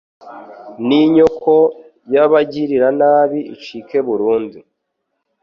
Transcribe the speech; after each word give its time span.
n’inyoko 0.87 1.53
y’abagiranabi 2.13 3.39
icike 3.55 3.97
burundu 4.07 4.59